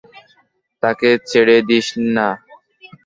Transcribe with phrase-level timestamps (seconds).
[0.83, 2.27] তাকে ছেড়ে দিস না।